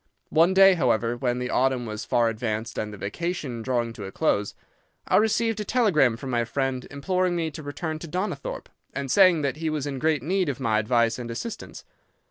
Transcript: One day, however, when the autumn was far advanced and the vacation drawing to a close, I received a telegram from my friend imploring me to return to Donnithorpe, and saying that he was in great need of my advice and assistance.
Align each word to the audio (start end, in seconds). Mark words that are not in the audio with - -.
One 0.31 0.55
day, 0.55 0.73
however, 0.73 1.15
when 1.15 1.37
the 1.37 1.51
autumn 1.51 1.85
was 1.85 2.05
far 2.05 2.27
advanced 2.27 2.79
and 2.79 2.91
the 2.91 2.97
vacation 2.97 3.61
drawing 3.61 3.93
to 3.93 4.05
a 4.05 4.11
close, 4.11 4.55
I 5.07 5.17
received 5.17 5.59
a 5.59 5.63
telegram 5.63 6.17
from 6.17 6.31
my 6.31 6.43
friend 6.43 6.87
imploring 6.89 7.35
me 7.35 7.51
to 7.51 7.61
return 7.61 7.99
to 7.99 8.07
Donnithorpe, 8.07 8.67
and 8.95 9.11
saying 9.11 9.43
that 9.43 9.57
he 9.57 9.69
was 9.69 9.85
in 9.85 9.99
great 9.99 10.23
need 10.23 10.49
of 10.49 10.59
my 10.59 10.79
advice 10.79 11.19
and 11.19 11.29
assistance. 11.29 11.85